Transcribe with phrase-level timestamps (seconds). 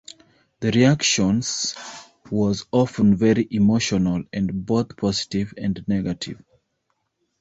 [0.61, 1.75] The reactions
[2.31, 6.43] was often very emotional, and both positive and negative.